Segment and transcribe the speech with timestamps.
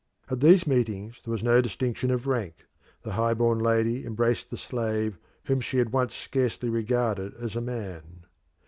[0.31, 2.65] At these meetings there was no distinction of rank;
[3.03, 7.61] the high born lady embraced the slave whom she had once scarcely regarded as a
[7.61, 8.25] man.